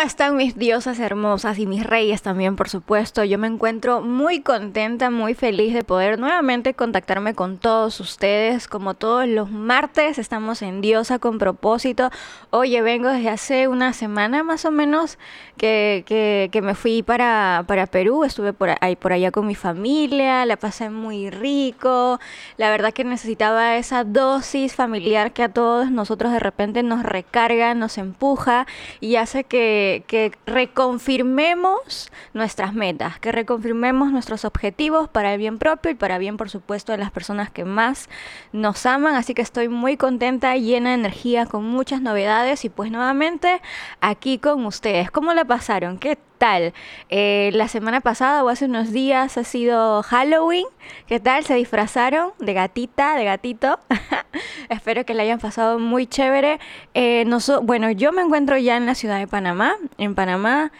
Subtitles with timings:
[0.00, 3.22] ¿Cómo están mis diosas hermosas y mis reyes también, por supuesto?
[3.22, 8.66] Yo me encuentro muy contenta, muy feliz de poder nuevamente contactarme con todos ustedes.
[8.66, 12.08] Como todos los martes, estamos en Diosa con propósito.
[12.48, 15.18] Oye, vengo desde hace una semana más o menos
[15.58, 16.04] que,
[16.50, 18.24] que, me fui para, para Perú.
[18.24, 22.18] Estuve por, ahí, por allá con mi familia, la pasé muy rico.
[22.56, 27.74] La verdad que necesitaba esa dosis familiar que a todos nosotros de repente nos recarga,
[27.74, 28.66] nos empuja
[29.00, 35.90] y hace que que, reconfirmemos nuestras metas, que reconfirmemos nuestros objetivos para el bien propio
[35.90, 38.08] y para bien, por supuesto, de las personas que más
[38.52, 39.14] nos aman.
[39.14, 43.60] Así que estoy muy contenta, llena de energía, con muchas novedades y pues nuevamente
[44.00, 45.10] aquí con ustedes.
[45.10, 45.98] ¿Cómo la pasaron?
[45.98, 46.72] ¿Qué tal?
[47.10, 50.64] Eh, la semana pasada o hace unos días ha sido Halloween.
[51.06, 51.44] ¿Qué tal?
[51.44, 53.78] ¿Se disfrazaron de gatita, de gatito?
[54.70, 56.58] Espero que la hayan pasado muy chévere.
[56.94, 57.26] Eh,
[57.62, 59.76] bueno, yo me encuentro ya en la ciudad de Panamá.
[59.98, 60.72] En Panamá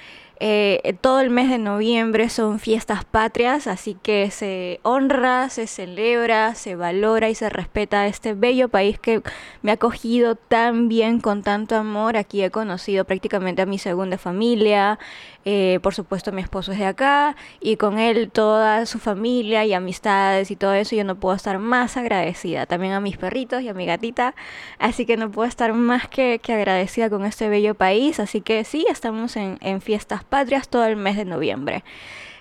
[0.42, 6.54] eh, todo el mes de noviembre son fiestas patrias, así que se honra, se celebra,
[6.54, 9.20] se valora y se respeta este bello país que
[9.60, 12.16] me ha acogido tan bien, con tanto amor.
[12.16, 14.98] Aquí he conocido prácticamente a mi segunda familia,
[15.44, 19.72] eh, por supuesto mi esposo es de acá y con él toda su familia y
[19.72, 20.94] amistades y todo eso.
[20.96, 22.66] Yo no puedo estar más agradecida.
[22.66, 24.34] También a mis perritos y a mi gatita,
[24.78, 28.20] así que no puedo estar más que, agradecida con este bello país.
[28.20, 31.84] Así que sí, estamos en, en fiestas patrias todo el mes de noviembre.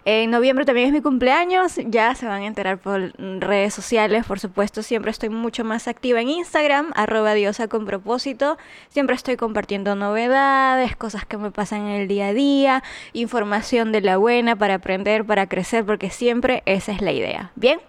[0.05, 4.39] En noviembre también es mi cumpleaños, ya se van a enterar por redes sociales, por
[4.39, 8.57] supuesto, siempre estoy mucho más activa en Instagram, arroba diosa con propósito,
[8.89, 12.83] siempre estoy compartiendo novedades, cosas que me pasan en el día a día,
[13.13, 17.51] información de la buena para aprender, para crecer, porque siempre esa es la idea.
[17.55, 17.79] ¿Bien?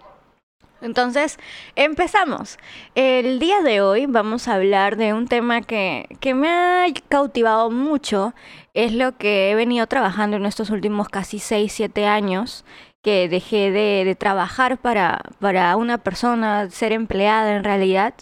[0.83, 1.39] Entonces,
[1.77, 2.59] empezamos.
[2.95, 7.71] El día de hoy vamos a hablar de un tema que, que, me ha cautivado
[7.71, 8.35] mucho.
[8.75, 12.65] Es lo que he venido trabajando en estos últimos casi 6, 7 años,
[13.03, 18.15] que dejé de, trabajar para, para una persona, ser empleada en realidad.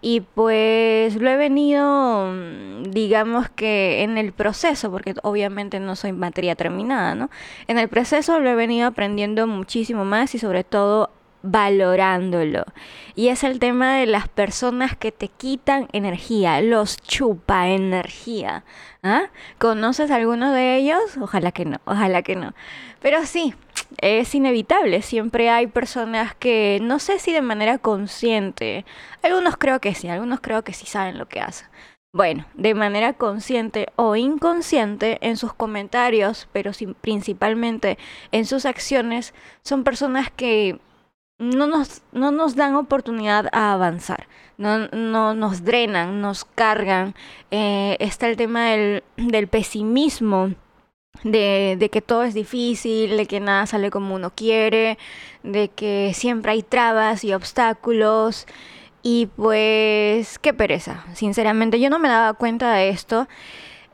[0.00, 2.32] Y pues lo he venido,
[2.90, 7.30] digamos que en el proceso, porque obviamente no soy materia terminada, ¿no?
[7.68, 11.10] En el proceso lo he venido aprendiendo muchísimo más y sobre todo
[11.42, 12.64] valorándolo.
[13.14, 18.64] Y es el tema de las personas que te quitan energía, los chupa energía.
[19.02, 19.24] ¿Ah?
[19.58, 21.00] ¿Conoces alguno de ellos?
[21.20, 22.54] Ojalá que no, ojalá que no.
[23.00, 23.54] Pero sí,
[23.98, 25.02] es inevitable.
[25.02, 28.84] Siempre hay personas que no sé si de manera consciente,
[29.22, 31.68] algunos creo que sí, algunos creo que sí saben lo que hacen.
[32.14, 37.96] Bueno, de manera consciente o inconsciente en sus comentarios, pero principalmente
[38.32, 39.32] en sus acciones,
[39.62, 40.78] son personas que
[41.42, 47.14] no nos, no nos dan oportunidad a avanzar, no, no nos drenan, nos cargan.
[47.50, 50.52] Eh, está el tema del, del pesimismo,
[51.24, 54.98] de, de, que todo es difícil, de que nada sale como uno quiere,
[55.42, 58.46] de que siempre hay trabas y obstáculos.
[59.02, 63.26] Y pues, qué pereza, sinceramente, yo no me daba cuenta de esto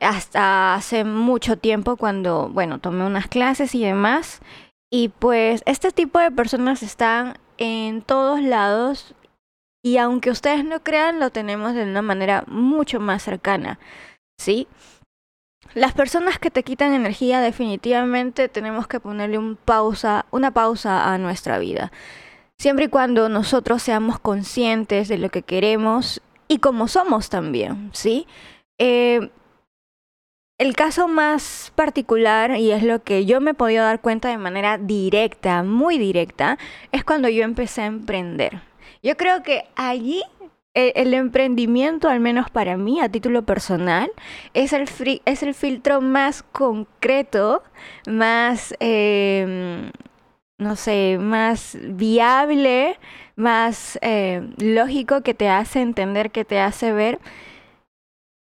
[0.01, 4.39] hasta hace mucho tiempo cuando, bueno, tomé unas clases y demás.
[4.91, 9.13] Y pues este tipo de personas están en todos lados
[9.83, 13.79] y aunque ustedes no crean, lo tenemos de una manera mucho más cercana,
[14.37, 14.67] ¿sí?
[15.73, 21.59] Las personas que te quitan energía definitivamente tenemos que ponerle pausa, una pausa a nuestra
[21.59, 21.91] vida.
[22.57, 28.27] Siempre y cuando nosotros seamos conscientes de lo que queremos y como somos también, ¿sí?
[28.79, 29.29] Eh,
[30.59, 34.37] el caso más particular, y es lo que yo me he podido dar cuenta de
[34.37, 36.57] manera directa, muy directa,
[36.91, 38.61] es cuando yo empecé a emprender.
[39.01, 40.21] Yo creo que allí
[40.73, 44.11] e, el, emprendimiento, al menos para mí, a título personal,
[44.53, 44.89] es el,
[45.23, 47.63] es el filtro más concreto,
[48.05, 49.91] más, em,
[50.57, 52.99] no sé, más viable,
[53.37, 57.19] más eh, lógico que te hace entender, que te hace ver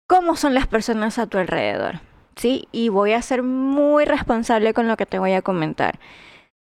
[0.08, 2.00] cómo son las personas a tu alrededor.
[2.36, 2.68] ¿Sí?
[2.74, 6.00] Y voy a ser muy responsable con lo que te voy a comentar.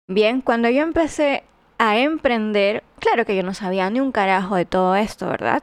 [0.07, 1.43] Bien, cuando yo empecé
[1.79, 5.63] a emprender, claro que yo no sabía ni un carajo de todo esto, ¿verdad?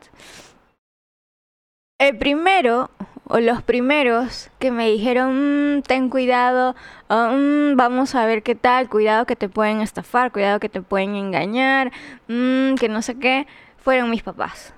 [1.99, 2.89] El primero,
[3.25, 6.75] o los primeros que me dijeron, mm, ten cuidado,
[7.09, 11.15] mm, vamos a ver qué tal, cuidado que te pueden estafar, cuidado que te pueden
[11.15, 11.91] engañar,
[12.27, 13.47] mm, que no sé qué,
[13.77, 14.73] fueron mis papás,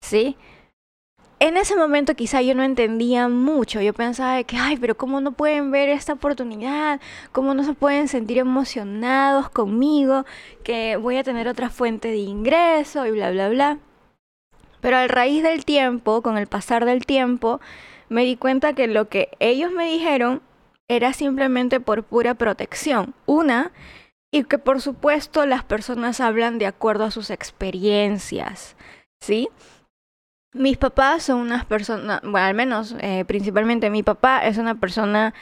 [0.00, 0.36] ¿sí?
[1.40, 3.80] En ese momento quizá yo no entendía mucho.
[3.80, 7.00] Yo pensaba que, ay, pero ¿cómo no pueden ver esta oportunidad?
[7.32, 10.24] ¿Cómo no se pueden sentir emocionados conmigo?
[10.64, 13.78] Que voy a tener otra fuente de ingreso y bla, bla, bla.
[14.80, 17.60] Pero al raíz del tiempo, con el pasar del tiempo,
[18.08, 20.42] me di cuenta que lo que ellos me dijeron
[20.88, 23.14] era simplemente por pura protección.
[23.26, 23.72] Una,
[24.30, 28.76] y que por supuesto las personas hablan de acuerdo a sus experiencias,
[29.20, 29.48] ¿sí?
[30.54, 35.34] Mis papás son unas personas, bueno, al menos eh, principalmente mi papá es una persona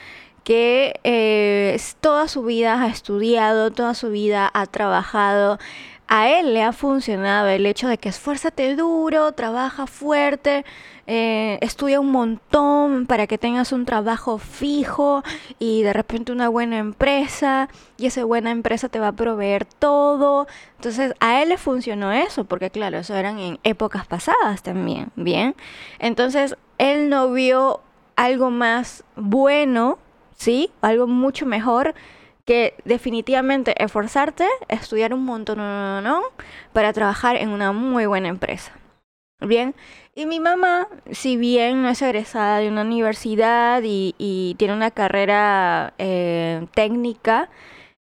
[0.43, 5.59] que eh, toda su vida ha estudiado, toda su vida ha trabajado,
[6.07, 10.63] a él le ha funcionado el hecho de que esfuérzate duro, trabaja fuerte,
[11.05, 15.23] eh, estudia un montón para que tengas un trabajo fijo
[15.59, 20.47] y de repente una buena empresa y esa buena empresa te va a proveer todo.
[20.75, 25.55] Entonces a él le funcionó eso, porque claro, eso eran en épocas pasadas también, ¿bien?
[25.99, 27.81] Entonces él no vio
[28.15, 29.99] algo más bueno,
[30.35, 30.71] ¿sí?
[30.81, 31.95] Algo mucho mejor
[32.47, 36.23] que definitivamente esforzarte, estudiar un montón no, no,
[36.71, 38.71] para trabajar en una muy buena empresa.
[39.41, 39.75] Bien,
[40.15, 45.93] y mi mamá, si bien no es egresada de una universidad y, tiene una carrera
[45.97, 47.49] eh, técnica,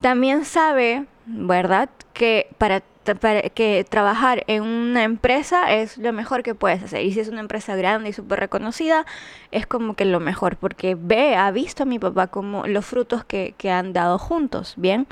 [0.00, 2.80] también sabe, ¿verdad?, que para
[3.18, 7.04] que trabajar en una empresa es lo mejor que puedes hacer.
[7.04, 9.06] Y si es una empresa grande y súper reconocida,
[9.50, 13.24] es como que lo mejor, porque ve, ha visto a mi papá como los frutos
[13.24, 15.06] que, que han dado juntos, ¿bien?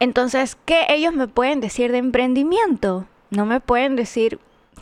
[0.00, 3.06] Entonces, ¿qué ellos me pueden decir de emprendimiento?
[3.30, 4.38] No me pueden decir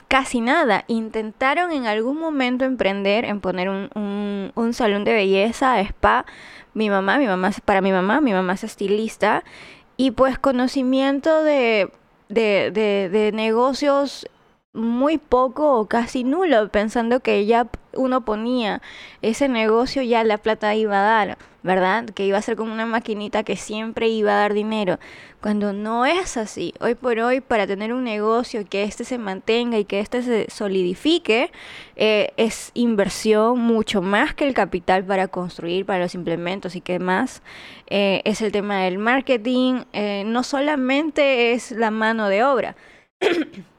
[0.08, 0.84] casi nada.
[0.88, 6.26] Intentaron en algún momento emprender en poner un, un, un salón de belleza, spa.
[6.74, 9.44] Mi mamá, mi mamá, para mi mamá, mi mamá es estilista
[9.96, 11.90] y pues conocimiento de,
[12.28, 14.26] de, de, de negocios
[14.74, 18.80] muy poco o casi nulo, pensando que ya uno ponía
[19.20, 22.06] ese negocio, ya la plata iba a dar, ¿verdad?
[22.06, 24.98] Que iba a ser como una maquinita que siempre iba a dar dinero.
[25.42, 29.78] Cuando no es así, hoy por hoy, para tener un negocio que éste se mantenga
[29.78, 31.52] y que éste se solidifique,
[31.96, 36.98] eh, es inversión mucho más que el capital para construir, para los implementos y qué
[36.98, 37.42] más.
[37.88, 42.76] Eh, es el tema del marketing, eh, no solamente es la mano de obra.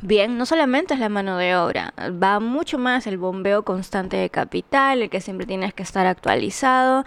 [0.00, 1.92] Bien, no solamente es la mano de obra,
[2.22, 7.04] va mucho más el bombeo constante de capital, el que siempre tienes que estar actualizado,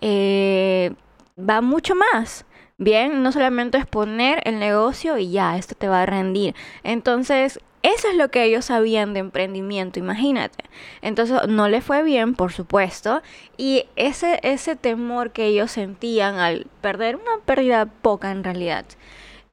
[0.00, 0.92] eh,
[1.38, 2.46] va mucho más.
[2.78, 6.54] Bien, no solamente es poner el negocio y ya, esto te va a rendir.
[6.82, 10.64] Entonces, eso es lo que ellos sabían de emprendimiento, imagínate.
[11.02, 13.20] Entonces no le fue bien, por supuesto,
[13.58, 18.86] y ese, ese temor que ellos sentían al perder una pérdida poca en realidad,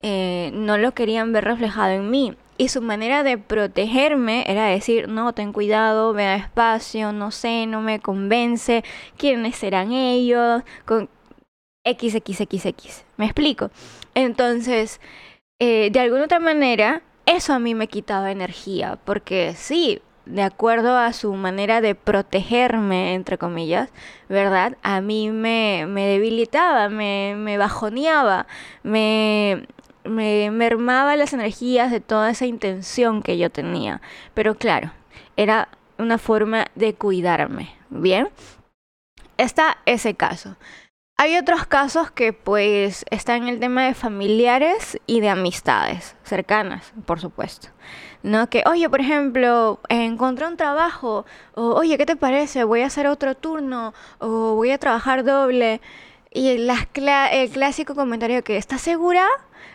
[0.02, 2.38] eh, no lo querían ver reflejado en mí.
[2.58, 7.82] Y su manera de protegerme era decir, no, ten cuidado, vea despacio, no sé, no
[7.82, 8.84] me convence,
[9.18, 11.10] quiénes serán ellos, con
[11.86, 13.06] XXXX.
[13.18, 13.70] ¿Me explico?
[14.16, 15.00] Entonces,
[15.60, 20.98] eh, de alguna otra manera, eso a mí me quitaba energía, porque sí, de acuerdo
[20.98, 23.90] a su manera de protegerme, entre comillas,
[24.30, 24.78] ¿verdad?
[24.84, 28.48] A mí me, me debilitaba, me, me bajoneaba,
[28.84, 29.68] me,
[30.08, 34.02] me mermaba las energías de toda esa intención que yo tenía.
[34.34, 34.92] Pero claro,
[35.36, 38.30] era una forma de cuidarme, ¿bien?
[39.38, 40.56] Está ese caso.
[41.20, 46.94] Hay otros casos que pues están en el tema de familiares y de amistades cercanas,
[47.06, 47.70] por supuesto.
[48.22, 48.50] ¿No?
[48.50, 52.64] Que, oye, por ejemplo, encontré un trabajo, o oye, ¿qué te parece?
[52.64, 55.82] Voy a hacer otro turno, o voy a trabajar doble.
[56.32, 56.72] Y el
[57.52, 59.26] clásico comentario que, ¿estás segura?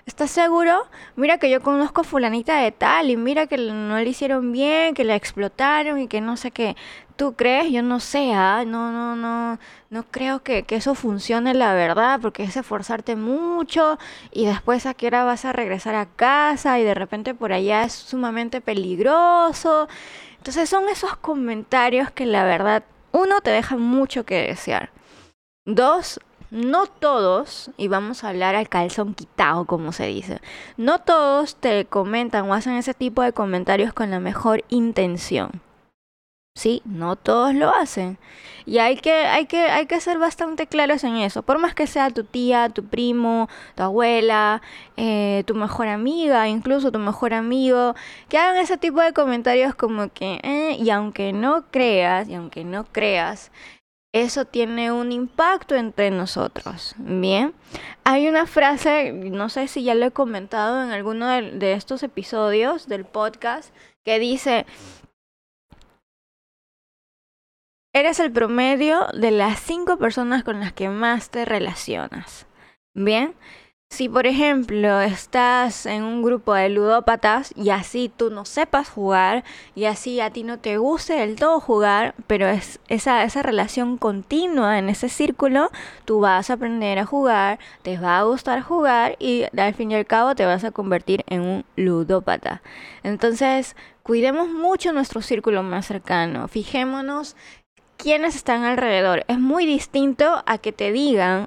[0.06, 0.87] ¿Estás seguro?
[1.16, 5.04] Mira que yo conozco fulanita de tal y mira que no le hicieron bien, que
[5.04, 6.76] la explotaron y que no sé qué.
[7.16, 7.71] ¿Tú crees?
[7.71, 8.64] Yo no sé, ¿ah?
[8.66, 9.59] No, no, no,
[9.90, 13.99] no creo que, que, eso funcione la verdad, porque es esforzarte mucho
[14.32, 17.85] y después a qué hora vas a regresar a casa y de repente por allá
[17.85, 19.88] es sumamente peligroso.
[20.38, 22.82] Entonces son esos comentarios que la verdad,
[23.12, 24.90] uno, te deja mucho que desear.
[25.64, 26.18] Dos,
[26.52, 30.40] no todos, y vamos a hablar al calzón quitado, como se dice,
[30.76, 35.62] no todos te comentan o hacen ese tipo de comentarios con la mejor intención.
[36.54, 38.18] Sí, no todos lo hacen.
[38.66, 41.42] Y hay que, hay que, hay que ser bastante claros en eso.
[41.42, 44.61] Por más que sea tu tía, tu primo, tu abuela,
[44.99, 47.94] eh, tu mejor amiga, incluso tu mejor amigo,
[48.28, 52.64] que hagan ese tipo de comentarios como que, eh, y aunque no creas, y aunque
[52.64, 53.50] no creas,
[54.12, 56.95] eso tiene un impacto entre nosotros.
[56.99, 57.54] Bien,
[58.04, 62.87] hay una frase, no sé si ya lo he comentado en alguno de, estos episodios
[62.88, 64.66] del podcast, que dice,
[67.95, 72.47] eres el promedio de las cinco personas con las que más te relacionas.
[72.95, 73.35] Bien,
[73.92, 79.44] Si por ejemplo estás en un grupo de ludópatas y así tú no sepas jugar
[79.75, 83.99] y así a ti no te guste del todo jugar, pero es esa, esa relación
[83.99, 85.70] continua en ese círculo,
[86.06, 89.96] tú vas a aprender a jugar, te va a gustar jugar y al fin y
[89.96, 92.62] al cabo te vas a convertir en un ludópata.
[93.02, 97.37] Entonces, cuidemos mucho nuestro círculo más cercano, fijémonos
[97.99, 99.26] quiénes están alrededor.
[99.28, 101.46] Es muy distinto a que te digan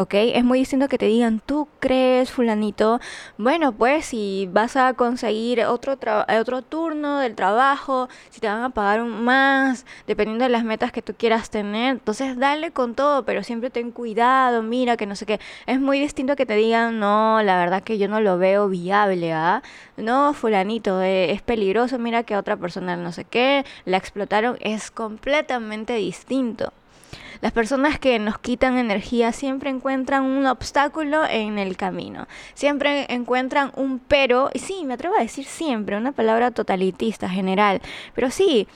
[0.00, 0.14] ¿ok?
[0.14, 3.00] Es muy distinto que te digan, tú crees, fulanito,
[3.36, 5.98] bueno, pues si vas a conseguir otro,
[6.40, 11.02] otro turno del trabajo, si te van a pagar más, dependiendo de las metas que
[11.02, 15.26] tú quieras tener, entonces dale con todo, pero siempre ten cuidado, mira que no sé
[15.26, 15.38] qué.
[15.66, 19.34] Es muy distinto que te digan, no, la verdad que yo no lo veo viable,
[19.34, 19.62] ¿ah?
[19.98, 24.90] No, fulanito, eh, es peligroso, mira que otra persona no sé qué, la explotaron, es
[24.90, 26.72] completamente distinto.
[27.40, 32.26] Las personas que nos quitan energía siempre encuentran un obstáculo en el camino.
[32.54, 37.80] Siempre encuentran un pero, y sí, me atrevo a decir siempre, una palabra totalitista, general,
[38.14, 38.68] pero sí,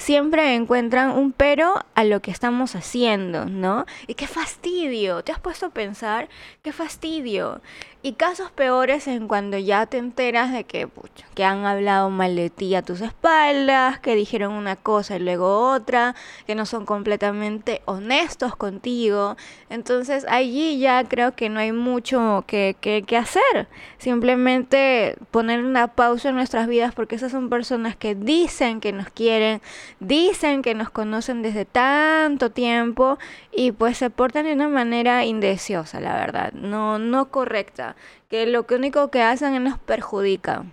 [0.00, 3.84] siempre encuentran un pero a lo que estamos haciendo, ¿no?
[4.06, 6.28] Y qué fastidio, ¿te has puesto a pensar?
[6.62, 7.60] Qué fastidio.
[8.02, 10.88] Y casos peores en cuando ya te enteras de que,
[11.34, 15.70] que han hablado mal de ti a tus espaldas, que dijeron una cosa y luego
[15.70, 16.14] otra,
[16.46, 19.36] que no son completamente honestos contigo.
[19.68, 23.68] Entonces allí ya creo que no hay mucho que, que, que hacer.
[23.98, 29.10] Simplemente poner una pausa en nuestras vidas porque esas son personas que dicen que nos
[29.10, 29.60] quieren,
[29.98, 33.18] dicen que nos conocen desde tanto tiempo
[33.52, 37.96] y pues se portan de una manera indeseosa, la verdad, no, no correcta
[38.28, 40.64] que lo único que hacen es nos perjudica.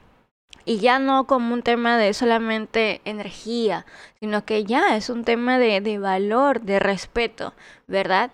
[0.64, 3.86] Y ya no como un tema de solamente energía,
[4.20, 7.54] sino que ya es un tema de, de valor, de respeto,
[7.88, 8.32] ¿verdad?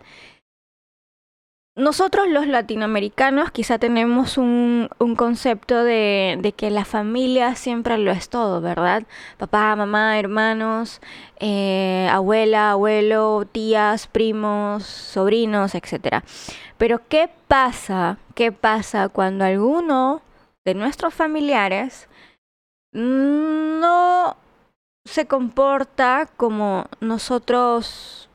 [1.76, 8.30] Nosotros los latinoamericanos quizá tenemos un, concepto de, de, que la familia siempre lo es
[8.30, 9.04] todo, ¿verdad?
[9.38, 11.02] Papá, mamá, hermanos,
[11.40, 16.24] eh, abuela, abuelo, tías, primos, sobrinos, etc.
[16.78, 18.20] Pero ¿qué pasa?
[18.36, 20.22] ¿Qué pasa cuando alguno
[20.66, 22.08] de nuestros familiares
[22.92, 24.38] no
[25.06, 28.30] se comporta como nosotros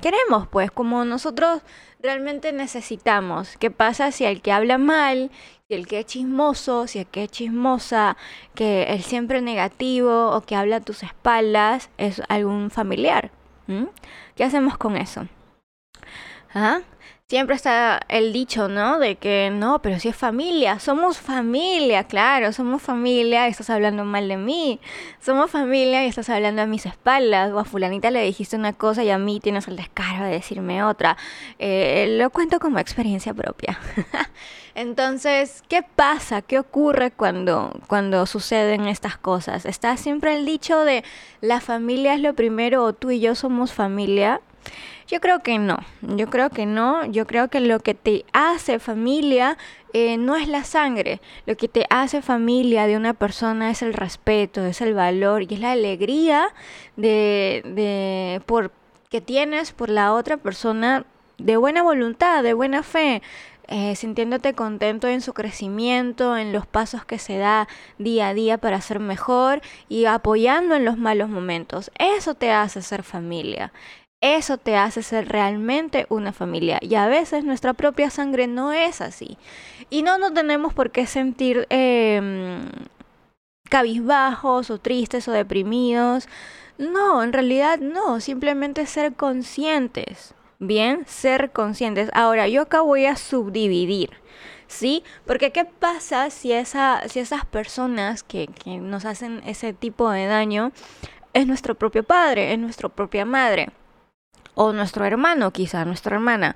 [0.00, 1.62] queremos, pues, como nosotros
[2.00, 3.56] realmente necesitamos.
[3.58, 5.30] ¿Qué pasa si el que habla mal,
[5.68, 8.16] si el que es chismoso, si el que es chismosa,
[8.54, 13.30] que el siempre negativo o que habla a tus espaldas es algún familiar?
[14.34, 15.28] ¿Qué hacemos con eso?
[16.52, 16.80] ¿Ah?
[17.30, 18.98] Siempre está el dicho, ¿no?
[18.98, 24.04] De que no, pero si es familia, somos familia, claro, somos familia y estás hablando
[24.04, 24.80] mal de mí.
[25.20, 27.52] Somos familia y estás hablando a mis espaldas.
[27.52, 30.82] O a fulanita le dijiste una cosa y a mí tienes el descaro de decirme
[30.82, 31.16] otra.
[31.60, 33.78] Eh, lo cuento como experiencia propia.
[34.74, 36.42] Entonces, ¿qué pasa?
[36.42, 39.66] ¿Qué ocurre cuando, cuando suceden estas cosas?
[39.66, 41.04] Está siempre el dicho de
[41.42, 44.40] la familia es lo primero o tú y yo somos familia.
[45.10, 48.78] Yo creo que no, yo creo que no, yo creo que lo que te hace
[48.78, 49.58] familia
[49.92, 53.92] eh, no es la sangre, lo que te hace familia de una persona es el
[53.92, 56.54] respeto, es el valor y es la alegría
[56.94, 58.70] de, de por,
[59.08, 61.04] que tienes por la otra persona
[61.38, 63.20] de buena voluntad, de buena fe,
[63.72, 68.58] eh, sintiéndote contento en su crecimiento, en los pasos que se da día a día
[68.58, 71.92] para ser mejor y apoyando en los malos momentos.
[71.96, 73.72] Eso te hace ser familia.
[74.20, 76.78] Eso te hace ser realmente una familia.
[76.82, 79.38] Y a veces nuestra propia sangre no es así.
[79.88, 82.60] Y no nos tenemos por qué sentir em,
[83.70, 86.28] cabizbajos o tristes o deprimidos.
[86.76, 88.20] No, en realidad no.
[88.20, 90.34] Simplemente ser conscientes.
[90.58, 92.10] Bien, ser conscientes.
[92.12, 94.10] Ahora, yo acá voy a subdividir.
[94.66, 95.02] ¿Sí?
[95.26, 96.52] Porque ¿qué pasa si,
[97.08, 100.72] si esas personas que, que nos hacen ese tipo de daño
[101.32, 103.70] es nuestro propio padre, es nuestra propia madre?
[104.60, 106.54] O nuestro hermano, quizá nuestra hermana.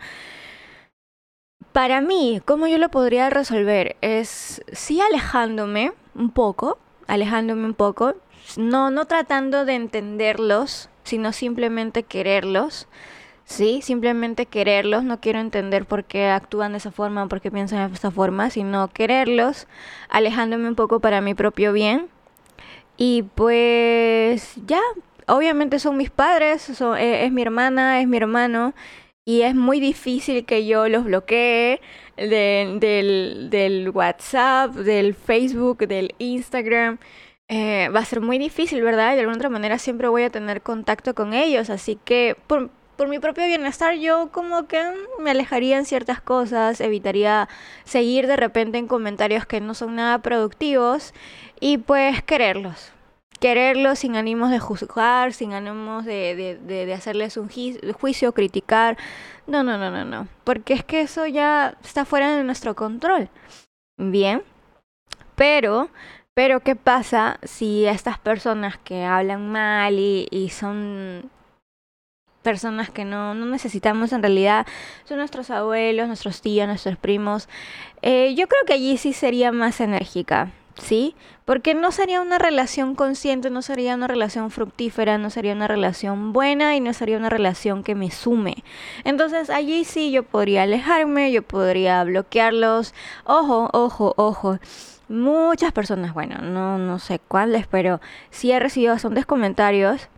[1.73, 3.97] Para mí, ¿cómo yo lo podría resolver?
[4.03, 8.15] Es sí alejándome un poco, alejándome un poco,
[8.59, 12.89] no, no tratando de entenderlos, sino simplemente quererlos.
[13.47, 17.89] Sí, simplemente quererlos, no quiero entender por qué actúan de esa forma, por qué piensan
[17.89, 19.67] de esa forma, sino quererlos,
[20.11, 22.09] alejándome un poco para mi propio bien.
[22.99, 24.81] Y pues ya,
[25.27, 28.75] obviamente son mis padres, e, es, mi hermana, es mi hermano,
[29.25, 31.81] y es muy difícil que yo los bloquee
[32.17, 36.99] del, del, WhatsApp, del Facebook, del Instagram.
[37.49, 39.13] Eh, va a ser muy difícil, ¿verdad?
[39.13, 42.71] Y de alguna otra manera siempre voy a tener contacto con ellos, así que por,
[42.97, 44.81] por mi propio bienestar yo como que
[45.21, 47.49] me alejaría en ciertas cosas, evitaría
[47.85, 51.13] seguir de repente en comentarios que no son nada productivos
[51.61, 52.94] y pues quererlos.
[53.45, 58.97] Quererlos sin ánimos de juzgar, sin ánimos de, de, de, hacerles un juicio, criticar.
[59.47, 60.29] No, no, no, no, no.
[60.45, 63.29] Porque es que eso ya está fuera de nuestro control.
[63.99, 64.43] Bien.
[65.35, 65.91] Pero
[66.33, 71.31] pero ¿qué pasa si estas personas que hablan mal y, son
[72.41, 74.67] personas que no, no, necesitamos en realidad
[75.05, 77.47] son nuestros abuelos, nuestros tíos, nuestros primos.
[78.01, 81.15] Eh, yo creo que allí sí sería más enérgica, ¿sí?
[81.45, 86.33] Porque no sería una relación consciente, no sería una relación fructífera, no sería una relación
[86.33, 88.65] buena y no sería una relación que me sume.
[89.05, 92.95] Entonces allí sí yo podría alejarme, yo podría bloquearlos.
[93.25, 94.59] Ojo, ojo, ojo
[95.07, 98.01] muchas personas, bueno, no, no sé cuáles, pero
[98.31, 100.09] sí he recibido bastantes comentarios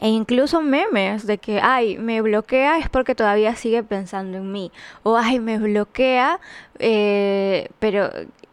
[0.00, 4.72] e incluso memes de que, ay, me bloquea es porque todavía sigue pensando en mí.
[5.02, 6.40] O, ay, me bloquea,
[6.78, 8.10] eh, pero,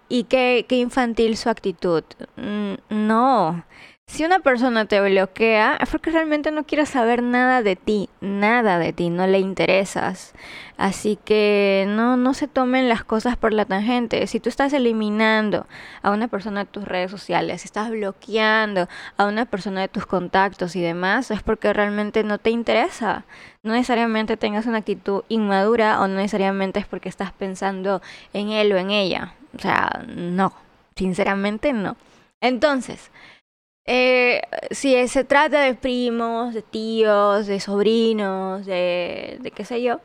[0.09, 2.03] ¿y qué, qué infantil su actitud?
[2.35, 3.63] Mm, no.
[4.09, 8.79] Si una persona te bloquea es porque realmente no quiere saber nada de ti, nada
[8.79, 10.33] de ti, no le interesas.
[10.77, 14.25] Así que no, no se tomen las cosas por la tangente.
[14.27, 15.67] Si tú estás eliminando
[16.01, 18.87] a una persona de tus redes sociales, si estás bloqueando
[19.17, 23.25] a una persona de tus contactos y demás, es porque realmente no te interesa.
[23.61, 28.71] No necesariamente tengas una actitud inmadura o no necesariamente es porque estás pensando en él
[28.71, 29.33] o en ella.
[29.55, 30.53] O sea, no,
[30.95, 31.97] sinceramente no.
[32.41, 33.11] Entonces,
[33.85, 40.01] eh, si se trata de primos, de tíos, de sobrinos, de, de qué sé yo,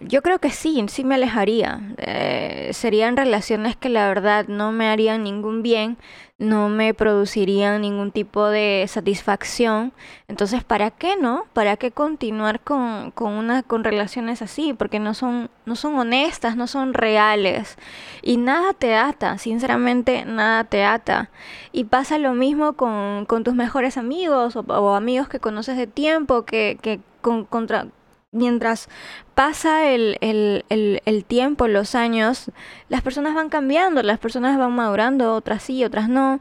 [0.00, 1.80] yo creo que sí, sí me alejaría.
[1.98, 5.96] Eh, serían relaciones que la verdad no me harían ningún bien,
[6.38, 9.92] no me producirían ningún tipo de satisfacción.
[10.26, 11.46] Entonces, ¿para qué no?
[11.52, 14.74] ¿Para qué continuar con, con, una, con relaciones así?
[14.74, 17.78] Porque no son, no son honestas, no son reales.
[18.22, 21.30] Y nada te ata, sinceramente, nada te ata.
[21.72, 26.44] Y pasa lo mismo con, con tus mejores amigos o, amigos que conoces de tiempo,
[26.44, 27.86] que, que con, contra
[28.34, 28.88] mientras
[29.34, 30.64] pasa el, el,
[31.04, 32.50] el, tiempo, los años,
[32.88, 36.40] las personas van cambiando, las personas van madurando, otras sí, otras no.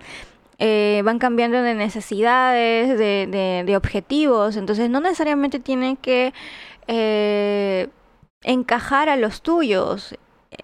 [0.60, 6.34] Eh, van cambiando de necesidades, de, de, objetivos, entonces no necesariamente tienen que
[6.88, 7.89] eh,
[8.43, 10.15] encajar a los tuyos.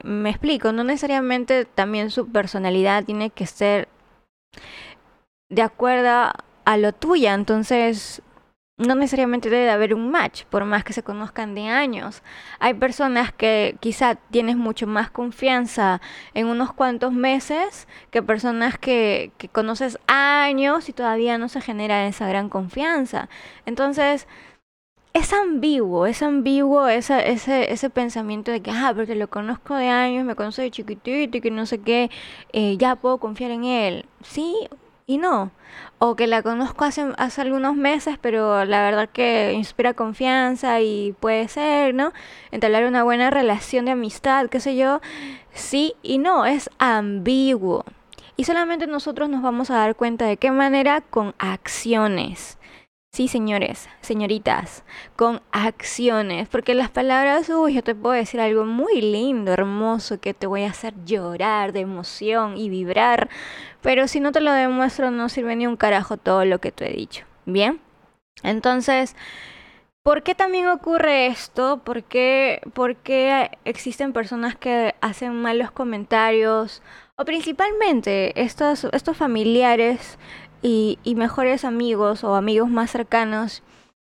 [0.04, 3.89] Me explico, no necesariamente también su personalidad tiene que ser
[5.50, 6.32] de acuerdo
[6.65, 8.22] a lo tuya, entonces
[8.80, 12.24] no necesariamente debe haber un match, por más que se conozcan de años.
[12.60, 16.02] Hay personas que quizá tienes mucho más confianza
[16.34, 22.08] en unos cuantos meses que personas que, que conoces años y todavía no se genera
[22.08, 23.30] esa gran confianza.
[23.65, 24.28] Entonces,
[25.13, 29.89] es ambiguo, es ambiguo ese, ese, ese pensamiento de que, ah, porque lo conozco de
[29.89, 32.10] años, me conoce de chiquitito y que no sé qué,
[32.54, 34.06] eh, ya puedo confiar en él.
[34.24, 34.56] Sí,
[35.10, 35.50] y no.
[35.98, 41.15] O que la conozco hace, hace algunos meses, pero la verdad que inspira confianza y
[41.19, 42.13] puede ser, ¿no?
[42.52, 45.02] Entablar una buena relación de amistad, qué sé yo.
[45.52, 47.86] Sí y no, es ambiguo.
[48.38, 52.60] Y solamente nosotros nos vamos a dar cuenta de qué manera con acciones.
[53.12, 54.84] Sí, señores, señoritas,
[55.15, 60.36] con acciones, porque las palabras, uy, yo te puedo decir algo muy lindo, hermoso, que
[60.36, 63.28] te voy a hacer llorar de emoción y vibrar,
[63.82, 66.92] pero si no te lo demuestro no sirve ni un carajo todo lo que te
[66.92, 67.26] he dicho.
[67.46, 67.80] Bien,
[68.44, 69.15] entonces,
[70.04, 71.82] ¿por qué también ocurre esto?
[71.84, 76.82] ¿Por qué, por qué existen personas que hacen malos comentarios?
[77.15, 80.18] O principalmente estos, estos familiares
[80.62, 83.63] y, mejores amigos o amigos más cercanos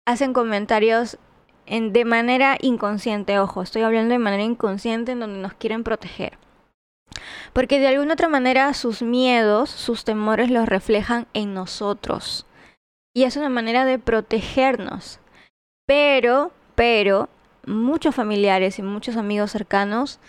[0.07, 1.18] hacen comentarios
[1.66, 6.38] en, de manera inconsciente, ojo, estoy hablando de manera inconsciente en donde nos quieren proteger.
[7.53, 12.46] Porque de alguna otra manera sus miedos, sus temores los reflejan en nosotros.
[13.14, 15.20] Y es una manera de protegernos.
[15.87, 17.29] Pero, pero,
[17.66, 20.20] muchos familiares y muchos amigos cercanos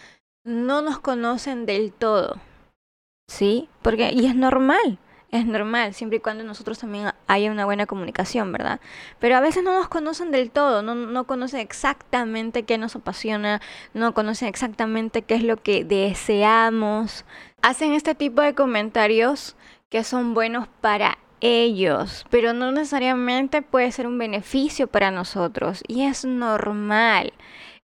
[0.45, 2.39] no nos conocen del todo.
[3.29, 3.69] ¿Sí?
[3.81, 4.99] Porque, y es normal
[5.33, 8.79] es normal, siempre y cuando nosotros también haya una buena comunicación, ¿verdad?
[9.19, 13.59] Pero a veces no nos conocen del todo, no, no conocen exactamente qué nos apasiona,
[13.95, 17.25] no conocen exactamente qué es lo que deseamos.
[17.63, 19.55] Hacen este tipo de comentarios
[19.89, 26.03] que son buenos para ellos, pero no necesariamente puede ser un beneficio para nosotros y
[26.03, 27.33] es normal.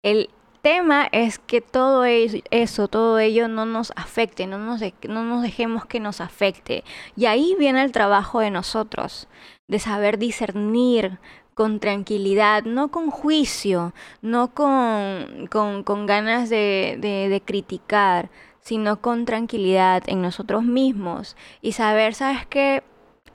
[0.03, 5.43] El tema es que todo eso, todo ello no nos afecte, no nos, no nos
[5.43, 6.85] dejemos que nos afecte.
[7.17, 9.29] Y ahí viene el trabajo de nosotros,
[9.69, 11.19] de saber discernir
[11.55, 20.03] con tranquilidad, no con juicio, no con, con, ganas de, de criticar, sino con tranquilidad
[20.07, 22.83] en nosotros mismos y saber, ¿sabes qué?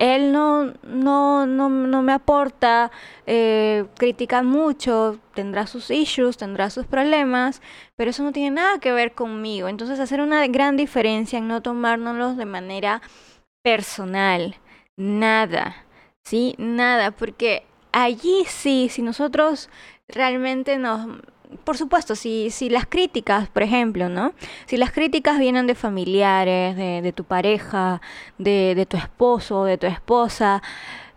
[0.02, 2.90] Él no, no, no, no me aporta,
[3.28, 7.62] eh, critica mucho, tendrá sus issues, tendrá sus problemas,
[7.96, 9.68] pero eso no tiene nada que ver conmigo.
[9.68, 13.04] Entonces hacer una gran diferencia en no tomárnoslos de manera
[13.62, 14.56] personal,
[14.98, 15.86] nada,
[16.24, 16.56] ¿sí?
[16.58, 19.70] Nada, porque allí sí, si nosotros
[20.08, 21.22] realmente nos
[21.64, 24.34] por supuesto, si, si las críticas, por ejemplo, ¿no?
[24.66, 28.02] Si las críticas vienen de familiares, de, tu pareja,
[28.38, 30.62] de, de tu esposo, de tu esposa,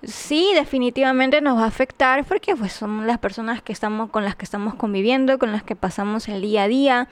[0.02, 4.36] sí, definitivamente nos va a afectar porque pues son las personas que estamos, con las
[4.36, 7.08] que estamos conviviendo, con las que pasamos el día a día.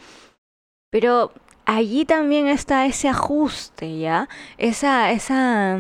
[0.91, 1.33] Pero
[1.65, 4.29] allí también está ese ajuste, ¿ya?
[4.59, 5.79] Esa, esa,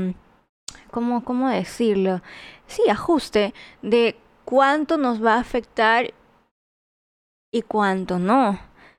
[0.91, 2.23] ¿cómo, cómo decirlo?
[2.67, 3.53] Sí, ajuste
[3.83, 6.13] de cuánto nos va a afectar
[7.53, 8.59] y cuánto no.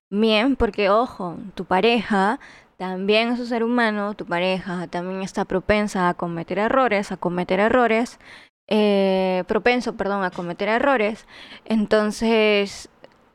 [0.10, 2.40] Bien, porque ojo, tu pareja
[2.78, 7.60] también es un ser humano, tu pareja también está propensa a cometer errores, a cometer
[7.60, 8.20] errores,
[8.68, 11.26] eh, propenso, perdón, a cometer errores.
[11.66, 12.90] Entonces,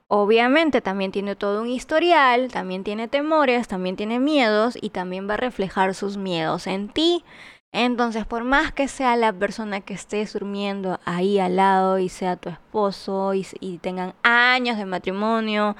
[0.09, 5.35] obviamente también tiene todo un historial, también tiene temores, también tiene miedos y también va
[5.35, 7.24] a reflejar sus miedos en ti.
[7.72, 12.37] Entonces, por más que sea la persona que esté durmiendo ahí al lado y sea
[12.37, 13.44] tu esposo y,
[13.78, 15.76] tengan años de matrimonio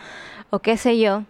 [0.51, 1.25] o qué sé yo,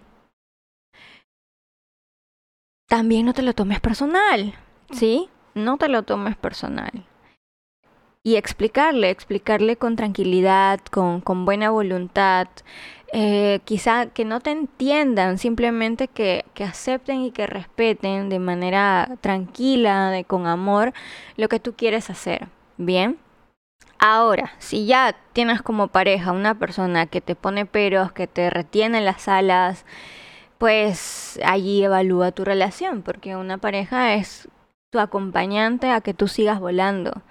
[2.88, 4.54] también no te lo tomes personal,
[4.90, 5.28] ¿sí?
[5.54, 6.90] No te lo tomes personal.
[8.22, 12.48] Y explicarle, explicarle con tranquilidad, con, con buena voluntad,
[13.12, 19.16] eh, quizá que no te entiendan, simplemente que, que, acepten y que respeten de manera
[19.22, 20.92] tranquila, de, con amor,
[21.36, 22.48] lo que tú quieres hacer.
[22.76, 23.18] Bien.
[23.98, 29.00] Ahora, si ya tienes como pareja una persona que te pone peros, que te retiene
[29.00, 29.84] las alas,
[30.58, 34.48] pues allí evalúa tu relación, porque una pareja es
[34.90, 37.22] tu acompañante a que tú sigas volando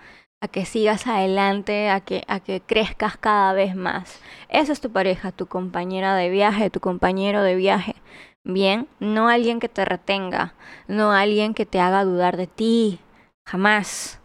[0.41, 4.19] a que sigas adelante, a que, a que crezcas cada vez más.
[4.49, 7.95] Esa es tu pareja, tu compañera de viaje, tu compañero de viaje.
[8.43, 10.53] Bien, no alguien que te retenga,
[10.87, 12.99] no alguien que te haga dudar de ti.
[13.45, 14.21] Jamás,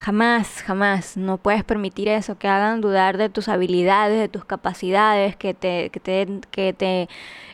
[0.00, 1.16] jamás, jamás.
[1.16, 5.90] No puedes permitir eso, que hagan dudar de tus habilidades, de tus capacidades, que te,
[5.90, 7.08] que te, que te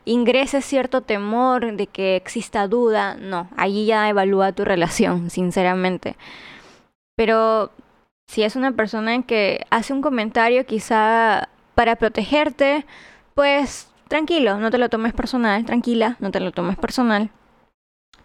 [0.04, 3.14] ingrese cierto temor de que exista duda.
[3.16, 6.16] No, allí ya evalúa tu relación, sinceramente.
[7.16, 7.70] Pero
[8.26, 12.86] si es una persona que hace un comentario quizá para protegerte,
[13.34, 17.30] pues tranquilo, no te lo tomes personal, tranquila, no te lo tomes personal.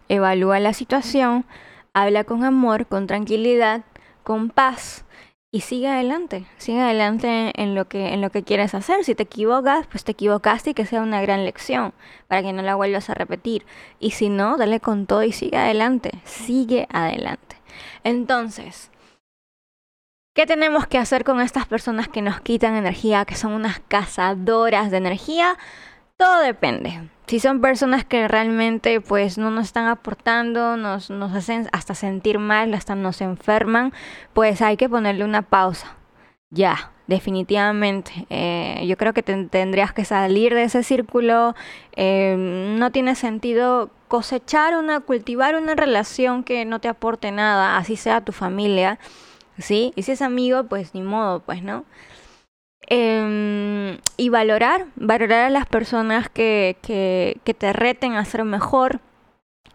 [0.08, 1.46] Evalúa la situación,
[1.94, 3.84] habla con amor, con tranquilidad,
[4.24, 5.06] con paz
[5.52, 9.04] y sigue adelante, sigue adelante en lo que en lo que quieres hacer.
[9.04, 11.94] Si te equivocas, pues te equivocaste y que sea una gran lección
[12.28, 13.66] para que no la vuelvas a repetir.
[14.00, 17.58] Y si no, dale con todo y sigue adelante, sigue adelante.
[18.04, 18.92] Entonces,
[20.40, 24.90] ¿Qué tenemos que hacer con estas personas que nos quitan energía, que son unas cazadoras
[24.90, 25.58] de energía?
[26.16, 27.10] Todo depende.
[27.28, 32.74] Si son personas que realmente pues no nos están aportando, nos, hacen hasta sentir mal,
[32.74, 33.92] hasta nos enferman,
[34.32, 35.98] pues hay que ponerle una pausa.
[36.52, 38.26] Ya, definitivamente.
[38.30, 41.54] Eh, yo creo que tendrías que salir de ese círculo.
[41.98, 42.38] Eh,
[42.80, 48.22] no tiene sentido cosechar una, cultivar una relación que no te aporte nada, así sea
[48.22, 49.00] tu familia.
[49.60, 49.94] ¿Sí?
[49.96, 51.86] Y si es amigo, pues ni modo, pues, ¿no?
[52.88, 59.00] Em, y valorar, valorar a las personas que, que, que, te reten a ser mejor,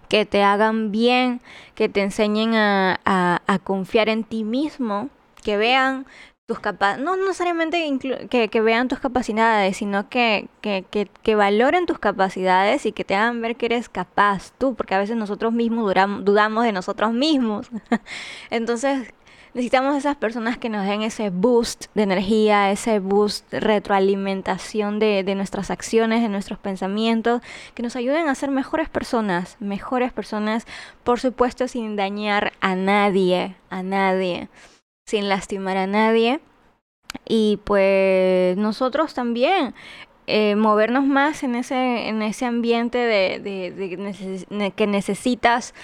[0.09, 1.41] que te hagan bien,
[1.77, 5.11] que te enseñen a, a, confiar en ti mismo,
[5.45, 6.07] que vean
[6.47, 10.85] tus capacidades, no necesariamente que, que, vean tus capacidades, sino que, que,
[11.23, 14.99] que, valoren tus capacidades y que te hagan ver que eres capaz tú, porque a
[14.99, 15.95] veces nosotros mismos
[16.25, 17.71] dudamos de nosotros mismos.
[18.51, 19.15] Entonces,
[19.55, 25.35] necesitamos esas personas que nos den ese boost de energía, ese boost retroalimentación de, de
[25.37, 27.41] nuestras acciones, de nuestros pensamientos,
[27.75, 30.67] que nos ayuden a ser mejores personas, mejores personas,
[31.05, 34.49] por supuesto sin dañar a nadie, a nadie,
[35.07, 36.41] sin lastimar a nadie.
[37.27, 39.73] Y pues nosotros también
[40.27, 45.75] eh, movernos más en ese, en ese ambiente de, de, que necesitas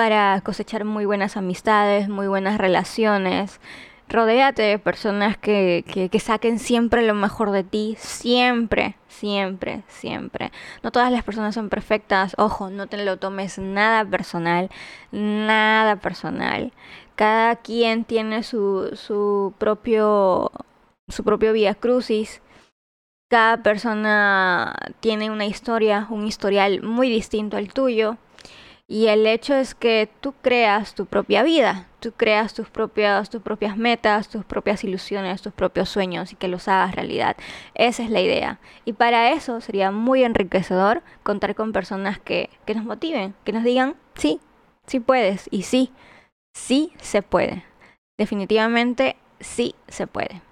[0.00, 3.60] para cosechar muy buenas amistades, muy buenas relaciones.
[4.08, 10.52] Rodéate de personas que, que, saquen siempre lo mejor de ti, siempre, siempre, siempre.
[10.82, 14.70] No todas las personas son perfectas, ojo, no te lo tomes nada personal,
[15.12, 16.72] nada personal.
[17.14, 20.50] Cada quien tiene su, su propio
[21.08, 22.40] su propio vía crucis.
[23.28, 28.16] Cada persona tiene una historia, un historial muy distinto al tuyo.
[28.90, 33.40] Y el hecho es que tú creas tu propia vida, tú creas tus propias, tus
[33.40, 37.36] propias metas, tus propias ilusiones, tus propios sueños y que los hagas realidad.
[37.76, 38.58] Esa es la idea.
[38.84, 43.62] Y para eso sería muy enriquecedor contar con personas que, que nos motiven, que nos
[43.62, 44.40] digan, sí,
[44.88, 45.92] sí puedes y sí,
[46.52, 47.62] sí se puede.
[48.18, 50.42] Definitivamente sí se puede.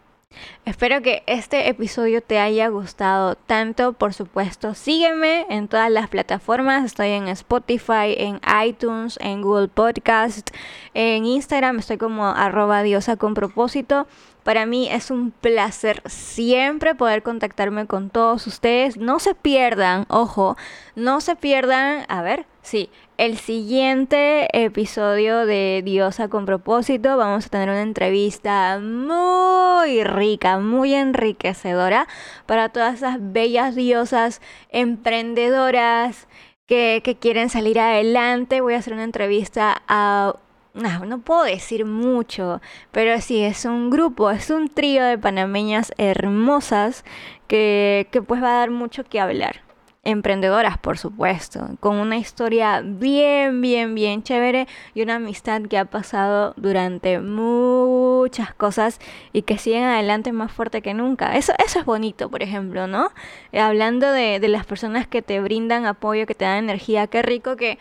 [0.69, 3.95] Espero que este episodio te haya gustado tanto.
[3.95, 6.85] Por supuesto, sígueme en todas las plataformas.
[6.85, 10.51] Estoy en Spotify, en iTunes, en Google Podcast,
[10.93, 11.79] en Instagram.
[11.79, 14.07] Estoy como arroba diosa con propósito.
[14.43, 18.99] Para mí es un placer siempre poder contactarme con todos ustedes.
[18.99, 20.59] No se pierdan, ojo,
[20.95, 27.17] no se pierdan, a ver, sí, el siguiente episodio de Diosa con propósito.
[27.17, 32.07] Vamos a tener una entrevista muy rica, muy enriquecedora
[32.47, 34.41] para todas esas bellas diosas
[34.71, 36.29] emprendedoras
[36.67, 38.61] que, que quieren salir adelante.
[38.61, 40.37] Voy a hacer una entrevista a
[40.75, 42.61] no, no puedo decir mucho,
[42.93, 47.05] pero sí, es un grupo, es un trío de panameñas hermosas
[47.49, 49.68] que, que pues va a dar mucho que hablar.
[50.05, 55.85] Emprendedoras, por supuesto, con una historia bien, bien, bien chévere y una amistad que ha
[55.85, 59.01] pasado durante muchas cosas
[59.33, 61.37] y que siguen adelante más fuerte que nunca.
[61.37, 63.11] Eso, eso es bonito, por ejemplo, ¿no?
[63.53, 67.23] Eh, hablando de, de las personas que te brindan apoyo, que te dan energía, qué
[67.23, 67.79] rico que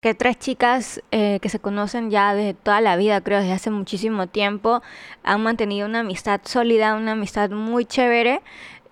[0.00, 3.70] que tres chicas eh, que se conocen ya desde toda la vida, creo, desde hace
[3.70, 4.82] muchísimo tiempo,
[5.24, 8.40] han mantenido una amistad sólida, una amistad muy chévere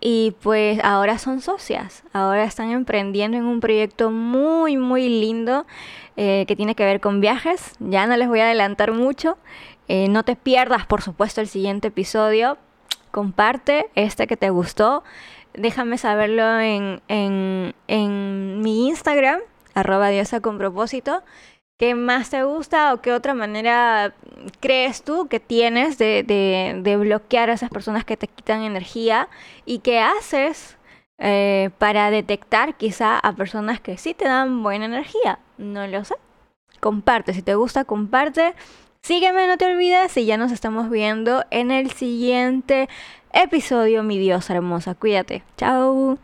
[0.00, 5.66] y pues ahora son socias, ahora están emprendiendo en un proyecto muy, muy lindo
[6.16, 7.72] eh, que tiene que ver con viajes.
[7.80, 9.38] Ya no les voy a adelantar mucho.
[9.88, 12.58] Eh, no te pierdas, por supuesto, el siguiente episodio.
[13.10, 15.02] Comparte este que te gustó.
[15.54, 19.40] Déjame saberlo en, en, en mi Instagram
[19.74, 21.22] arroba diosa con propósito.
[21.78, 24.12] ¿Qué más te gusta o qué otra manera
[24.58, 29.28] crees tú que tienes de, de, bloquear a esas personas que te quitan energía?
[29.64, 30.76] ¿Y qué haces
[31.18, 35.38] eh, para detectar quizá a personas que sí te dan buena energía?
[35.56, 36.16] No lo sé.
[36.80, 38.54] Comparte, si te gusta, comparte.
[39.02, 42.88] Sígueme, no te olvides y ya nos estamos viendo en el siguiente
[43.32, 44.96] episodio, mi diosa hermosa.
[44.96, 45.44] Cuídate.
[45.56, 46.18] Chao.